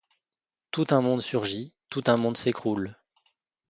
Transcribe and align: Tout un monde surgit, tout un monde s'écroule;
Tout 0.71 0.87
un 0.95 1.01
monde 1.01 1.21
surgit, 1.21 1.75
tout 1.91 2.03
un 2.07 2.17
monde 2.17 2.35
s'écroule; 2.35 2.95